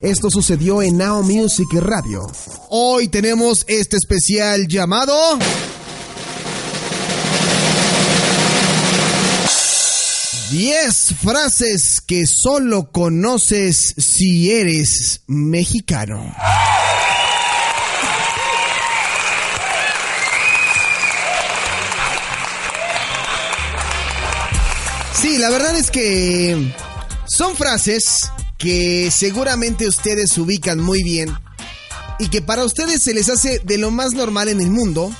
Esto 0.00 0.30
sucedió 0.30 0.82
en 0.82 0.98
Now 0.98 1.22
Music 1.22 1.68
Radio. 1.72 2.30
Hoy 2.68 3.08
tenemos 3.08 3.64
este 3.66 3.96
especial 3.96 4.68
llamado 4.68 5.38
10 10.50 11.14
frases 11.22 12.02
que 12.06 12.26
solo 12.26 12.92
conoces 12.92 13.94
si 13.96 14.52
eres 14.52 15.22
mexicano. 15.28 16.30
Sí, 25.14 25.38
la 25.38 25.48
verdad 25.48 25.74
es 25.74 25.90
que 25.90 26.74
son 27.26 27.56
frases 27.56 28.30
que 28.58 29.10
seguramente 29.10 29.86
ustedes 29.86 30.36
ubican 30.38 30.80
muy 30.80 31.02
bien 31.02 31.36
y 32.18 32.28
que 32.28 32.42
para 32.42 32.64
ustedes 32.64 33.02
se 33.02 33.14
les 33.14 33.28
hace 33.28 33.60
de 33.60 33.78
lo 33.78 33.90
más 33.90 34.12
normal 34.12 34.48
en 34.48 34.60
el 34.60 34.70
mundo 34.70 35.14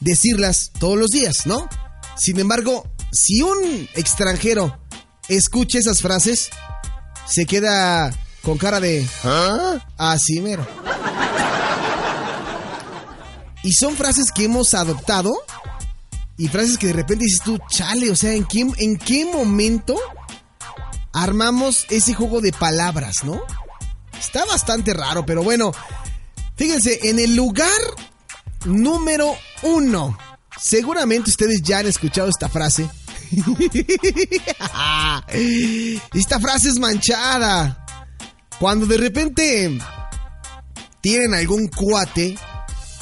decirlas 0.00 0.72
todos 0.78 0.98
los 0.98 1.10
días, 1.10 1.46
¿no? 1.46 1.68
Sin 2.16 2.38
embargo, 2.38 2.86
si 3.12 3.40
un 3.40 3.88
extranjero 3.94 4.78
escucha 5.28 5.78
esas 5.78 6.00
frases, 6.00 6.50
se 7.26 7.46
queda 7.46 8.12
con 8.42 8.58
cara 8.58 8.80
de... 8.80 9.06
¿Ah? 9.24 9.78
Así 9.96 10.40
mero. 10.40 10.66
Y 13.62 13.72
son 13.72 13.96
frases 13.96 14.32
que 14.32 14.44
hemos 14.44 14.74
adoptado 14.74 15.32
y 16.36 16.48
frases 16.48 16.76
que 16.76 16.88
de 16.88 16.94
repente 16.94 17.24
dices 17.24 17.42
tú, 17.44 17.58
chale, 17.70 18.10
o 18.10 18.16
sea, 18.16 18.34
¿en 18.34 18.44
qué, 18.44 18.66
en 18.76 18.98
qué 18.98 19.24
momento 19.24 19.96
armamos 21.12 21.86
ese 21.90 22.14
juego 22.14 22.40
de 22.40 22.52
palabras, 22.52 23.24
no? 23.24 23.42
Está 24.18 24.44
bastante 24.44 24.94
raro, 24.94 25.26
pero 25.26 25.42
bueno, 25.42 25.72
fíjense, 26.56 27.08
en 27.08 27.18
el 27.18 27.34
lugar 27.34 27.70
número 28.64 29.36
uno, 29.62 30.16
seguramente 30.60 31.30
ustedes 31.30 31.62
ya 31.62 31.78
han 31.78 31.86
escuchado 31.86 32.28
esta 32.28 32.48
frase. 32.48 32.88
esta 36.14 36.38
frase 36.40 36.68
es 36.68 36.78
manchada. 36.78 37.84
Cuando 38.58 38.86
de 38.86 38.96
repente 38.96 39.78
tienen 41.00 41.34
algún 41.34 41.66
cuate 41.68 42.38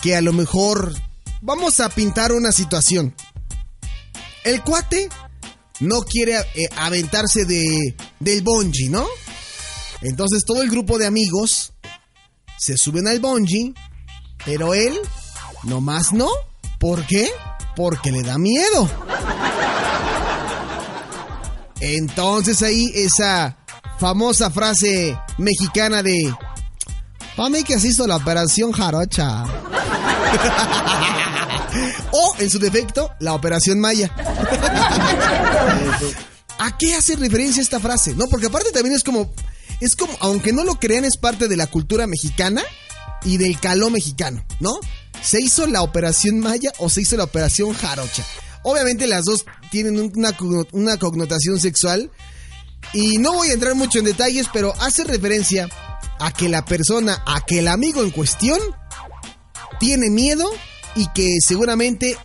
que 0.00 0.16
a 0.16 0.22
lo 0.22 0.33
mejor 0.33 0.94
vamos 1.42 1.81
a 1.81 1.91
pintar 1.91 2.33
una 2.33 2.53
situación. 2.53 3.14
El 4.44 4.62
cuate 4.62 5.11
no 5.81 6.03
quiere 6.03 6.39
eh, 6.39 6.69
aventarse 6.77 7.45
de, 7.45 7.95
del 8.19 8.42
bungee, 8.42 8.89
¿no? 8.89 9.06
Entonces 10.03 10.45
todo 10.45 10.62
el 10.62 10.70
grupo 10.70 10.98
de 10.98 11.06
amigos 11.06 11.72
se 12.59 12.77
suben 12.77 13.09
al 13.09 13.20
bungee, 13.20 13.75
pero 14.45 14.75
él 14.75 14.98
nomás 15.64 16.12
no. 16.12 16.28
¿Por 16.78 17.06
qué? 17.06 17.28
Porque 17.77 18.12
le 18.12 18.22
da 18.22 18.39
miedo. 18.39 18.91
Entonces 21.81 22.62
ahí 22.62 22.91
esa 22.94 23.56
famosa 23.99 24.50
frase 24.50 25.19
mexicana 25.38 26.03
de... 26.03 26.34
Para 27.37 27.62
que 27.62 27.78
se 27.78 27.88
hizo 27.88 28.06
la 28.06 28.16
operación 28.16 28.72
jarocha. 28.72 29.44
o, 32.12 32.34
en 32.38 32.50
su 32.50 32.59
defecto, 32.59 33.10
la 33.21 33.32
operación 33.34 33.78
Maya. 33.81 34.10
¿A 36.59 36.77
qué 36.77 36.94
hace 36.94 37.16
referencia 37.16 37.62
esta 37.62 37.81
frase? 37.81 38.15
No, 38.15 38.28
porque 38.28 38.47
aparte 38.47 38.71
también 38.71 38.94
es 38.94 39.05
como, 39.05 39.33
es 39.81 39.97
como, 39.97 40.12
aunque 40.21 40.53
no 40.53 40.65
lo 40.65 40.78
crean, 40.78 41.05
es 41.05 41.16
parte 41.16 41.49
de 41.49 41.56
la 41.56 41.66
cultura 41.66 42.06
mexicana 42.06 42.62
y 43.25 43.38
del 43.38 43.59
caló 43.59 43.91
mexicano, 43.91 44.44
¿no? 44.61 44.78
¿Se 45.22 45.41
hizo 45.41 45.66
la 45.66 45.83
operación 45.83 46.41
Maya 46.41 46.72
o 46.78 46.91
se 46.91 47.03
hizo 47.03 47.16
la 47.16 47.25
operación 47.25 47.72
Jarocha? 47.72 48.25
Obviamente 48.62 49.06
las 49.06 49.25
dos 49.25 49.47
tienen 49.71 49.99
una, 49.99 50.37
una 50.72 50.99
connotación 50.99 51.59
sexual 51.61 52.11
y 52.93 53.19
no 53.19 53.32
voy 53.32 53.49
a 53.49 53.55
entrar 53.55 53.75
mucho 53.75 53.99
en 53.99 54.06
detalles, 54.06 54.47
pero 54.53 54.75
hace 54.81 55.05
referencia 55.05 55.69
a 56.19 56.32
que 56.32 56.49
la 56.49 56.65
persona, 56.65 57.22
a 57.27 57.41
que 57.41 57.61
el 57.61 57.69
amigo 57.69 58.03
en 58.03 58.11
cuestión 58.11 58.59
tiene 59.78 60.11
miedo 60.11 60.50
y 60.94 61.06
que 61.15 61.38
seguramente 61.41 62.17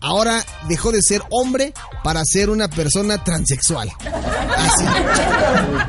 ahora 0.00 0.44
dejó 0.66 0.92
de 0.92 1.02
ser 1.02 1.22
hombre 1.30 1.72
para 2.02 2.24
ser 2.24 2.50
una 2.50 2.68
persona 2.68 3.22
transexual. 3.22 3.90
Así. 4.56 4.84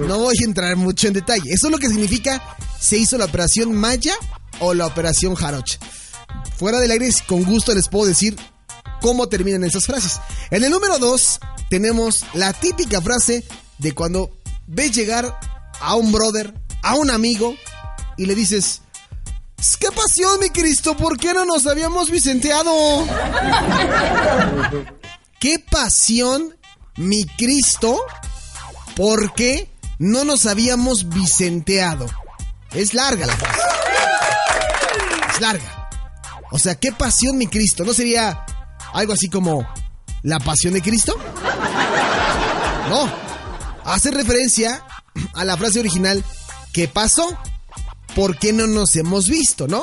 No 0.07 0.19
voy 0.19 0.35
a 0.39 0.45
entrar 0.45 0.75
mucho 0.75 1.07
en 1.07 1.13
detalle. 1.13 1.51
Eso 1.51 1.67
es 1.67 1.71
lo 1.71 1.77
que 1.77 1.87
significa 1.87 2.41
se 2.79 2.97
hizo 2.97 3.17
la 3.17 3.25
operación 3.25 3.73
Maya 3.73 4.13
o 4.59 4.73
la 4.73 4.85
operación 4.85 5.35
Jaroch. 5.35 5.77
Fuera 6.57 6.79
del 6.79 6.91
aire, 6.91 7.09
con 7.27 7.43
gusto 7.43 7.73
les 7.73 7.87
puedo 7.87 8.05
decir 8.05 8.35
cómo 9.01 9.27
terminan 9.27 9.63
esas 9.63 9.85
frases. 9.85 10.19
En 10.51 10.63
el 10.63 10.71
número 10.71 10.99
2 10.99 11.39
tenemos 11.69 12.25
la 12.33 12.53
típica 12.53 13.01
frase 13.01 13.45
de 13.77 13.93
cuando 13.93 14.31
ves 14.67 14.91
llegar 14.91 15.39
a 15.79 15.95
un 15.95 16.11
brother, 16.11 16.53
a 16.83 16.95
un 16.95 17.09
amigo, 17.09 17.55
y 18.17 18.25
le 18.25 18.35
dices, 18.35 18.81
¡Qué 19.79 19.91
pasión, 19.91 20.39
mi 20.39 20.49
Cristo! 20.49 20.95
¿Por 20.95 21.17
qué 21.17 21.33
no 21.33 21.45
nos 21.45 21.67
habíamos 21.67 22.09
vicenteado? 22.09 22.71
¡Qué 25.39 25.59
pasión, 25.59 26.55
mi 26.95 27.25
Cristo! 27.25 27.99
¿Por 28.95 29.33
qué 29.33 29.69
no 29.97 30.23
nos 30.23 30.45
habíamos 30.45 31.09
vicenteado? 31.09 32.05
Es 32.71 32.93
larga 32.93 33.25
la 33.25 33.35
frase. 33.35 33.59
Es 35.33 35.41
larga. 35.41 35.89
O 36.51 36.59
sea, 36.59 36.75
qué 36.75 36.91
pasión, 36.91 37.37
mi 37.37 37.47
Cristo. 37.47 37.83
¿No 37.83 37.93
sería 37.93 38.45
algo 38.93 39.13
así 39.13 39.29
como 39.29 39.67
la 40.23 40.39
pasión 40.39 40.73
de 40.73 40.81
Cristo? 40.81 41.15
No. 42.89 43.09
Hace 43.85 44.11
referencia 44.11 44.85
a 45.33 45.45
la 45.45 45.57
frase 45.57 45.79
original, 45.79 46.23
¿qué 46.73 46.87
pasó? 46.87 47.37
¿Por 48.19 48.37
qué 48.37 48.51
no 48.51 48.67
nos 48.67 48.97
hemos 48.97 49.29
visto, 49.29 49.65
no? 49.65 49.81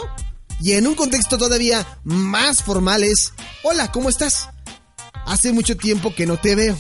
Y 0.61 0.73
en 0.73 0.87
un 0.87 0.95
contexto 0.95 1.39
todavía 1.39 1.87
más 2.05 2.63
formal 2.63 3.03
es, 3.03 3.33
hola, 3.63 3.91
¿cómo 3.91 4.11
estás? 4.11 4.51
Hace 5.25 5.55
mucho 5.55 5.75
tiempo 5.79 6.15
que 6.15 6.27
no 6.27 6.37
te 6.37 6.55
veo. 6.55 6.77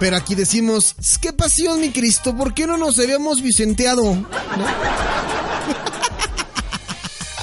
Pero 0.00 0.16
aquí 0.16 0.34
decimos, 0.34 0.96
qué 1.20 1.32
pasión, 1.32 1.80
mi 1.80 1.92
Cristo, 1.92 2.36
¿por 2.36 2.52
qué 2.52 2.66
no 2.66 2.76
nos 2.76 2.98
habíamos 2.98 3.42
vicenteado? 3.42 4.02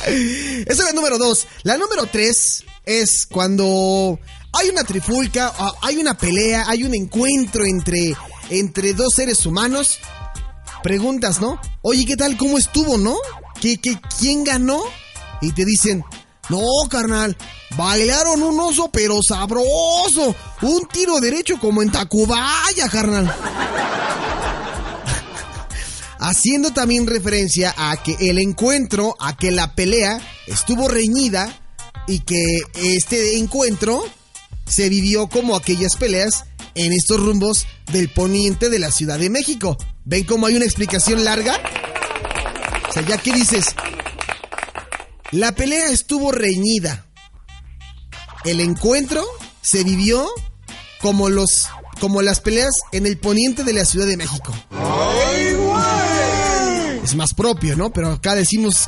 Esa 0.05 0.67
es 0.67 0.79
la 0.79 0.91
número 0.91 1.17
dos. 1.17 1.47
La 1.63 1.77
número 1.77 2.07
tres 2.07 2.65
es 2.85 3.25
cuando 3.25 4.19
hay 4.51 4.67
una 4.67 4.83
trifulca, 4.83 5.53
hay 5.81 5.95
una 5.95 6.17
pelea, 6.17 6.65
hay 6.67 6.83
un 6.83 6.93
encuentro 6.93 7.63
entre, 7.63 8.17
entre 8.49 8.93
dos 8.93 9.13
seres 9.15 9.45
humanos 9.45 10.01
preguntas, 10.83 11.41
¿no? 11.41 11.59
Oye, 11.81 12.05
¿qué 12.05 12.15
tal? 12.15 12.37
¿Cómo 12.37 12.59
estuvo, 12.59 12.99
no? 12.99 13.15
¿Qué, 13.59 13.77
qué, 13.77 13.99
quién 14.19 14.43
ganó? 14.43 14.79
Y 15.41 15.53
te 15.53 15.65
dicen, 15.65 16.05
no, 16.49 16.61
carnal, 16.89 17.35
bailaron 17.75 18.43
un 18.43 18.59
oso 18.59 18.89
pero 18.91 19.19
sabroso. 19.27 20.35
Un 20.61 20.87
tiro 20.91 21.19
derecho 21.19 21.59
como 21.59 21.81
en 21.81 21.91
Tacubaya, 21.91 22.89
carnal. 22.89 23.27
Haciendo 26.19 26.71
también 26.71 27.07
referencia 27.07 27.73
a 27.75 27.97
que 27.97 28.15
el 28.29 28.39
encuentro, 28.39 29.15
a 29.19 29.35
que 29.35 29.51
la 29.51 29.75
pelea 29.75 30.21
estuvo 30.47 30.87
reñida 30.87 31.53
y 32.07 32.19
que 32.19 32.59
este 32.75 33.37
encuentro 33.37 34.03
se 34.65 34.89
vivió 34.89 35.27
como 35.27 35.55
aquellas 35.55 35.95
peleas 35.95 36.45
en 36.75 36.93
estos 36.93 37.19
rumbos 37.19 37.65
del 37.91 38.09
poniente 38.09 38.69
de 38.69 38.79
la 38.79 38.91
Ciudad 38.91 39.19
de 39.19 39.29
México. 39.29 39.77
¿Ven 40.05 40.25
cómo 40.25 40.47
hay 40.47 40.55
una 40.55 40.65
explicación 40.65 41.23
larga? 41.23 41.59
O 42.89 42.91
sea, 42.91 43.03
ya 43.03 43.17
que 43.17 43.31
dices, 43.31 43.67
la 45.31 45.53
pelea 45.53 45.89
estuvo 45.89 46.31
reñida. 46.31 47.05
El 48.43 48.59
encuentro 48.59 49.23
se 49.61 49.83
vivió 49.83 50.27
como 51.01 51.29
los 51.29 51.67
como 51.99 52.21
las 52.21 52.41
peleas 52.41 52.73
en 52.91 53.05
el 53.05 53.17
poniente 53.17 53.63
de 53.63 53.71
la 53.71 53.85
Ciudad 53.85 54.05
de 54.05 54.17
México. 54.17 54.53
¡Ay, 54.71 55.55
es 57.03 57.15
más 57.15 57.33
propio, 57.33 57.75
¿no? 57.75 57.91
Pero 57.91 58.11
acá 58.11 58.35
decimos, 58.35 58.87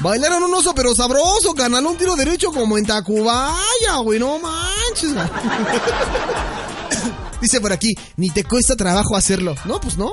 bailaron 0.00 0.42
un 0.42 0.54
oso 0.54 0.74
pero 0.74 0.94
sabroso, 0.94 1.54
canal 1.54 1.86
un 1.86 1.96
tiro 1.96 2.16
derecho 2.16 2.52
como 2.52 2.78
en 2.78 2.86
Tacubaya, 2.86 3.96
güey, 4.02 4.18
no 4.18 4.38
manches. 4.38 5.12
Dice 7.40 7.60
por 7.60 7.72
aquí, 7.72 7.94
ni 8.16 8.30
te 8.30 8.44
cuesta 8.44 8.76
trabajo 8.76 9.16
hacerlo. 9.16 9.54
No, 9.64 9.80
pues 9.80 9.96
no. 9.96 10.12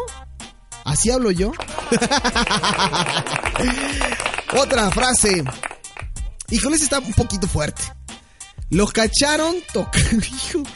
Así 0.83 1.09
hablo 1.11 1.31
yo. 1.31 1.51
Otra 4.59 4.91
frase. 4.91 5.43
Híjole, 6.49 6.75
está 6.75 6.99
un 6.99 7.13
poquito 7.13 7.47
fuerte. 7.47 7.81
Lo 8.69 8.87
cacharon 8.87 9.55
tocando. 9.71 10.25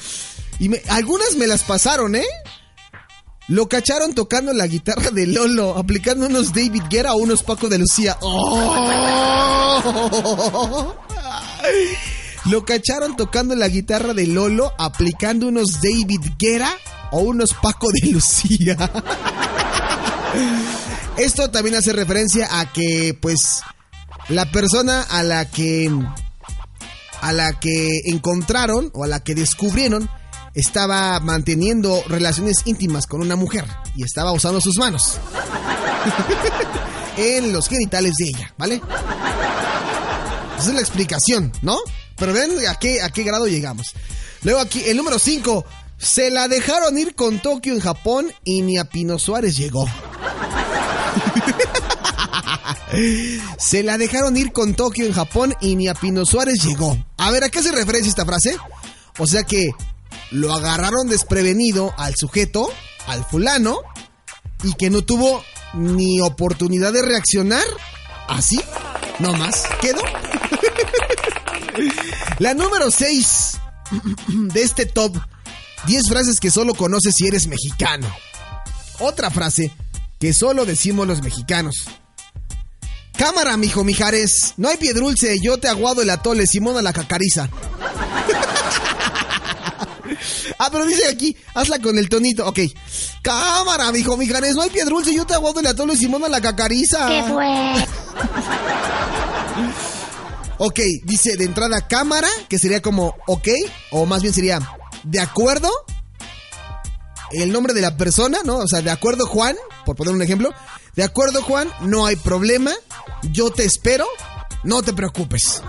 Y 0.60 0.72
algunas 0.90 1.36
me 1.36 1.46
las 1.46 1.62
pasaron, 1.62 2.16
¿eh? 2.16 2.26
Lo 3.48 3.70
cacharon 3.70 4.16
tocando 4.16 4.54
la 4.54 4.66
guitarra 4.66 5.12
de 5.12 5.28
Lolo, 5.28 5.78
aplicando 5.78 6.26
unos 6.26 6.52
David 6.52 6.82
Guerra 6.90 7.14
o 7.14 7.18
unos 7.18 7.44
Paco 7.44 7.70
de 7.70 7.78
Lucía. 7.78 8.18
¡Oh! 8.22 9.78
Lo 12.46 12.66
cacharon 12.66 13.16
tocando 13.16 13.56
la 13.56 13.68
guitarra 13.68 14.14
de 14.14 14.26
Lolo, 14.26 14.74
aplicando 14.78 15.48
unos 15.48 15.82
David 15.82 16.22
Guerra 16.40 16.72
o 17.12 17.20
unos 17.20 17.54
Paco 17.54 17.88
de 18.02 18.12
Lucía. 18.12 18.76
Esto 21.18 21.50
también 21.50 21.76
hace 21.76 21.94
referencia 21.94 22.60
a 22.60 22.72
que, 22.72 23.18
pues, 23.20 23.62
la 24.30 24.52
persona 24.52 25.02
a 25.02 25.24
la 25.24 25.50
que 25.50 25.92
a 27.22 27.34
la 27.34 27.54
que 27.60 28.02
encontraron 28.06 28.92
o 28.94 29.04
a 29.04 29.08
la 29.08 29.24
que 29.24 29.34
descubrieron 29.34 30.10
estaba 30.54 31.20
manteniendo 31.20 32.04
relaciones 32.08 32.58
íntimas 32.66 33.08
con 33.08 33.22
una 33.22 33.36
mujer 33.36 33.66
y 33.96 34.04
estaba 34.04 34.32
usando 34.32 34.62
sus 34.62 34.78
manos 34.78 35.18
en 37.18 37.54
los 37.54 37.68
genitales 37.70 38.14
de 38.18 38.26
ella, 38.26 38.54
¿vale? 38.58 38.82
Esa 40.60 40.70
es 40.70 40.74
la 40.74 40.82
explicación, 40.82 41.52
¿no? 41.62 41.78
Pero 42.16 42.34
ven 42.34 42.52
a 42.68 42.76
qué, 42.76 43.02
a 43.02 43.10
qué 43.10 43.24
grado 43.24 43.48
llegamos. 43.48 43.94
Luego 44.44 44.60
aquí, 44.60 44.84
el 44.86 44.98
número 44.98 45.20
5. 45.20 45.66
Se 45.98 46.30
la 46.30 46.48
dejaron 46.48 46.98
ir 46.98 47.16
con 47.16 47.40
Tokio 47.40 47.74
en 47.74 47.80
Japón 47.80 48.32
y 48.44 48.62
ni 48.62 48.78
a 48.78 48.86
Pino 48.86 49.18
Suárez 49.18 49.58
llegó. 49.58 49.88
Se 53.58 53.84
la 53.84 53.98
dejaron 53.98 54.36
ir 54.38 54.52
con 54.52 54.74
Tokio 54.74 55.06
en 55.06 55.14
Japón 55.14 55.56
y 55.62 55.76
ni 55.76 55.88
a 55.88 55.94
Pino 55.94 56.26
Suárez 56.26 56.64
llegó. 56.64 56.98
A 57.18 57.32
ver, 57.32 57.44
¿a 57.44 57.50
qué 57.50 57.62
se 57.62 57.72
referencia 57.72 58.10
esta 58.10 58.26
frase? 58.26 58.58
O 59.18 59.28
sea 59.28 59.44
que 59.44 59.70
lo 60.32 60.54
agarraron 60.54 61.08
desprevenido 61.08 61.94
al 61.98 62.16
sujeto, 62.16 62.70
al 63.08 63.24
fulano, 63.26 63.80
y 64.64 64.74
que 64.74 64.90
no 64.90 65.04
tuvo 65.04 65.44
ni 65.74 66.22
oportunidad 66.22 66.94
de 66.94 67.02
reaccionar. 67.02 67.66
Así, 68.28 68.60
no 69.20 69.34
más, 69.34 69.64
quedó. 69.82 70.02
La 72.40 72.54
número 72.54 72.92
6 72.92 73.60
de 74.28 74.62
este 74.62 74.86
top 74.86 75.18
10 75.86 76.10
frases 76.10 76.40
que 76.40 76.52
solo 76.52 76.74
conoces 76.74 77.16
si 77.16 77.28
eres 77.28 77.48
mexicano. 77.48 78.08
Otra 79.00 79.30
frase 79.30 79.72
que 80.20 80.34
solo 80.34 80.66
decimos 80.66 81.08
los 81.08 81.22
mexicanos. 81.22 81.86
Cámara, 83.18 83.58
mijo 83.58 83.84
Mijares. 83.84 84.54
No 84.58 84.70
hay 84.70 84.78
piedrulce, 84.78 85.40
yo 85.40 85.58
te 85.58 85.68
aguado 85.68 86.04
el 86.04 86.10
atole, 86.10 86.46
Simona 86.46 86.82
la 86.84 86.94
cacariza. 86.94 87.50
ah, 90.60 90.70
pero 90.72 90.86
dice 90.86 91.08
aquí, 91.08 91.36
hazla 91.56 91.80
con 91.80 91.98
el 91.98 92.10
tonito. 92.10 92.48
Ok. 92.48 92.60
Cámara, 93.24 93.92
mijo 93.92 94.16
Mijares, 94.18 94.56
no 94.56 94.62
hay 94.62 94.70
piedrulce, 94.70 95.16
yo 95.16 95.26
te 95.26 95.34
aguado 95.34 95.60
el 95.60 95.68
atole, 95.68 95.98
Simona 95.98 96.30
la 96.30 96.42
cacariza. 96.42 97.08
¿Qué 97.08 97.24
fue? 97.24 97.74
ok, 100.60 100.80
dice 101.04 101.38
de 101.38 101.46
entrada 101.46 101.88
cámara, 101.88 102.30
que 102.48 102.60
sería 102.60 102.82
como 102.84 103.16
ok, 103.26 103.48
o 103.92 104.06
más 104.06 104.22
bien 104.22 104.34
sería 104.34 104.60
de 105.04 105.20
acuerdo. 105.20 105.72
El 107.32 107.52
nombre 107.52 107.74
de 107.74 107.82
la 107.82 107.98
persona, 107.98 108.40
¿no? 108.46 108.58
O 108.58 108.68
sea, 108.68 108.82
de 108.82 108.92
acuerdo 108.92 109.26
Juan, 109.26 109.56
por 109.86 109.96
poner 109.96 110.14
un 110.14 110.22
ejemplo. 110.22 110.54
De 110.96 111.04
acuerdo, 111.04 111.42
Juan, 111.42 111.70
no 111.82 112.06
hay 112.06 112.16
problema. 112.16 112.72
Yo 113.32 113.52
te 113.52 113.66
espero. 113.66 114.06
No 114.64 114.82
te 114.82 114.94
preocupes. 114.94 115.62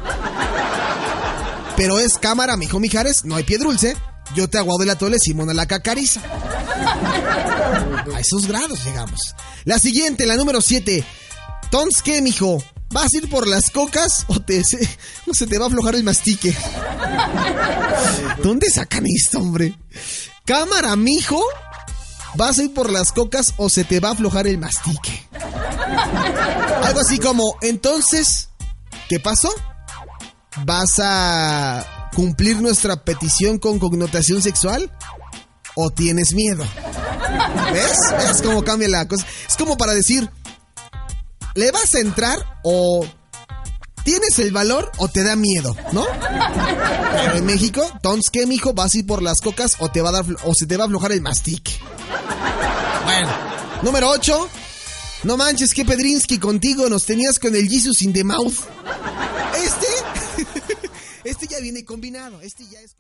Pero 1.77 1.99
es 1.99 2.15
cámara, 2.19 2.57
mijo 2.57 2.81
Mijares, 2.81 3.25
no 3.25 3.37
hay 3.37 3.45
pie 3.45 3.59
dulce. 3.59 3.97
Yo 4.35 4.49
te 4.49 4.59
aguado 4.59 4.83
el 4.83 4.91
atole, 4.91 5.17
Simona 5.19 5.55
la 5.55 5.67
cacariza. 5.67 6.21
A 8.15 8.21
esos 8.21 8.47
grados 8.49 8.85
llegamos. 8.85 9.21
La 9.65 9.79
siguiente, 9.79 10.27
la 10.27 10.37
número 10.37 10.61
7. 10.61 11.05
Tons, 11.71 12.03
¿qué, 12.03 12.21
mijo? 12.23 12.63
¿Vas 12.91 13.13
a 13.13 13.17
ir 13.19 13.29
por 13.29 13.47
las 13.47 13.71
cocas 13.71 14.25
o, 14.29 14.41
te, 14.41 14.65
se, 14.65 14.79
o 15.27 15.35
se 15.35 15.47
te 15.47 15.59
va 15.59 15.67
a 15.67 15.69
aflojar 15.69 15.95
el 15.95 16.05
mastique? 16.05 16.57
¿Dónde 18.43 18.71
sacan 18.71 19.05
esto, 19.07 19.39
hombre? 19.39 19.75
Cámara, 20.49 20.97
mijo. 20.97 21.45
¿Vas 22.35 22.59
a 22.59 22.63
ir 22.63 22.73
por 22.73 22.91
las 22.91 23.13
cocas 23.13 23.53
o 23.59 23.69
se 23.69 23.85
te 23.85 24.01
va 24.01 24.09
a 24.09 24.13
aflojar 24.13 24.47
el 24.47 24.57
mastique? 24.57 25.29
Algo 26.85 27.01
así 27.01 27.19
como, 27.19 27.57
entonces, 27.61 28.49
¿qué 29.11 29.21
pasó? 29.21 29.51
¿Vas 30.65 31.01
a 31.03 32.09
cumplir 32.15 32.63
nuestra 32.63 33.05
petición 33.05 33.59
con 33.59 33.79
connotación 33.79 34.41
sexual? 34.41 34.91
¿O 35.75 35.91
tienes 35.91 36.33
miedo? 36.33 36.65
¿Ves? 37.75 37.99
¿Ves 38.17 38.41
cómo 38.41 38.65
cambia 38.65 38.89
la 38.89 39.07
cosa? 39.07 39.27
Es 39.47 39.57
como 39.59 39.77
para 39.77 39.93
decir, 39.93 40.31
¿le 41.57 41.71
vas 41.73 41.95
a 41.95 41.99
entrar 41.99 42.61
o 42.65 43.07
¿Tienes 44.09 44.39
el 44.39 44.53
valor 44.53 44.91
o 44.97 45.09
te 45.09 45.23
da 45.23 45.37
miedo, 45.37 45.77
no? 45.93 46.07
Pero 47.13 47.37
en 47.37 47.45
México, 47.45 47.87
entonces, 47.93 48.31
¿qué, 48.31 48.47
mijo? 48.47 48.73
¿Vas 48.73 48.95
a 48.95 48.99
ir 49.01 49.07
por 49.07 49.23
las 49.23 49.43
cocas 49.43 49.77
o, 49.81 49.91
te 49.91 50.01
va 50.01 50.09
a 50.09 50.13
dar, 50.13 50.25
o 50.45 50.55
se 50.55 50.65
te 50.65 50.79
va 50.79 50.85
a 50.85 50.87
aflojar 50.87 51.13
el 51.13 51.21
mastique? 51.21 51.73
Bueno, 53.05 53.29
número 53.83 54.09
8. 54.09 54.49
No 55.25 55.37
manches, 55.37 55.75
que 55.75 55.85
Pedrinsky 55.85 56.39
contigo 56.39 56.89
nos 56.89 57.05
tenías 57.05 57.39
con 57.39 57.55
el 57.55 57.69
Jesus 57.69 58.01
in 58.01 58.15
the 58.15 58.25
mouth. 58.25 58.55
Este, 59.63 59.87
este 61.25 61.47
ya 61.47 61.61
viene 61.61 61.85
combinado. 61.85 62.41
Este 62.41 62.65
ya 62.65 62.81
es. 62.81 62.97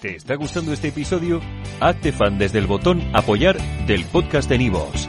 ¿Te 0.00 0.16
está 0.16 0.34
gustando 0.34 0.72
este 0.72 0.88
episodio? 0.88 1.40
Hazte 1.78 2.10
fan 2.10 2.38
desde 2.38 2.58
el 2.58 2.66
botón 2.66 3.00
Apoyar 3.14 3.86
del 3.86 4.04
podcast 4.04 4.48
de 4.48 4.58
Nivos. 4.58 5.08